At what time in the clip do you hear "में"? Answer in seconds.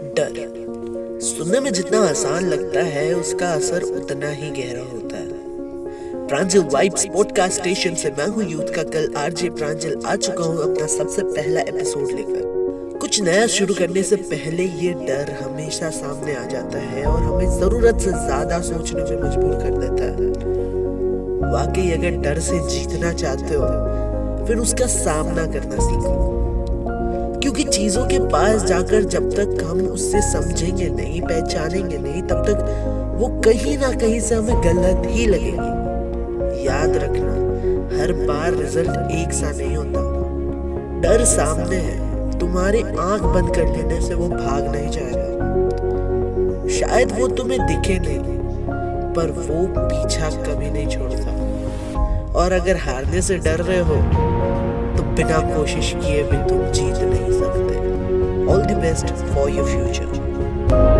1.60-1.72, 19.02-19.22